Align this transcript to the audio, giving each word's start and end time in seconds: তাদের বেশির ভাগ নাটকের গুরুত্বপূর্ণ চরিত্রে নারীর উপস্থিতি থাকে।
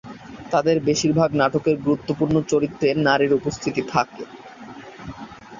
তাদের 0.51 0.77
বেশির 0.87 1.11
ভাগ 1.13 1.29
নাটকের 1.35 1.75
গুরুত্বপূর্ণ 1.81 2.35
চরিত্রে 2.51 2.87
নারীর 3.05 3.31
উপস্থিতি 3.39 3.81
থাকে। 3.89 4.23